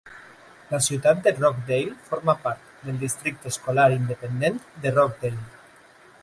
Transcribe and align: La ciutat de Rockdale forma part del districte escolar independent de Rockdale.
La 0.69 0.77
ciutat 0.85 1.19
de 1.27 1.33
Rockdale 1.39 1.93
forma 2.07 2.35
part 2.47 2.71
del 2.87 2.97
districte 3.05 3.49
escolar 3.53 3.87
independent 3.99 4.59
de 4.87 4.95
Rockdale. 4.97 5.47